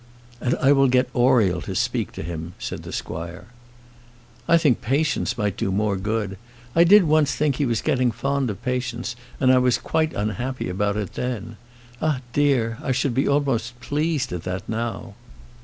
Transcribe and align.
"And 0.39 0.55
I 0.55 0.71
will 0.71 0.87
get 0.87 1.13
Oriel 1.13 1.61
to 1.61 1.75
speak 1.75 2.11
to 2.13 2.23
him," 2.23 2.53
said 2.57 2.81
the 2.81 2.91
squire. 2.91 3.45
"I 4.47 4.57
think 4.57 4.81
Patience 4.81 5.37
might 5.37 5.55
do 5.57 5.71
more 5.71 5.95
good. 5.95 6.39
I 6.75 6.83
did 6.83 7.03
once 7.03 7.33
think 7.35 7.57
he 7.57 7.67
was 7.67 7.83
getting 7.83 8.09
fond 8.11 8.49
of 8.49 8.63
Patience, 8.63 9.15
and 9.39 9.51
I 9.51 9.59
was 9.59 9.77
quite 9.77 10.13
unhappy 10.15 10.69
about 10.69 10.97
it 10.97 11.13
then. 11.13 11.55
Ah, 12.01 12.21
dear! 12.33 12.79
I 12.81 12.91
should 12.91 13.13
be 13.13 13.27
almost 13.27 13.79
pleased 13.79 14.33
at 14.33 14.41
that 14.41 14.67
now." 14.67 15.13